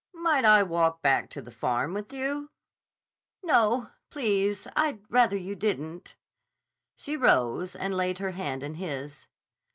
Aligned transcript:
"Might 0.15 0.45
I 0.45 0.63
walk 0.63 1.03
back 1.03 1.29
to 1.29 1.43
the 1.43 1.51
Farm 1.51 1.93
with 1.93 2.11
you?" 2.11 2.49
"No; 3.43 3.89
please. 4.09 4.67
I'd 4.75 5.01
rather 5.11 5.37
you 5.37 5.53
didn't." 5.53 6.15
She 6.95 7.15
rose 7.15 7.75
and 7.75 7.95
laid 7.95 8.17
her 8.17 8.31
hand 8.31 8.63
in 8.63 8.73
his. 8.73 9.27